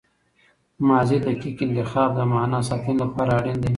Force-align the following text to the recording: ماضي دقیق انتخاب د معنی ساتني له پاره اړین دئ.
ماضي 0.87 1.17
دقیق 1.25 1.57
انتخاب 1.65 2.09
د 2.15 2.19
معنی 2.31 2.59
ساتني 2.69 2.93
له 3.01 3.05
پاره 3.13 3.33
اړین 3.39 3.57
دئ. 3.59 3.69